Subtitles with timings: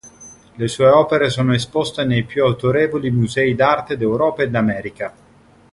[0.55, 5.13] Le sue opere sono esposte nei più autorevoli musei d'arte d'Europa e d'America.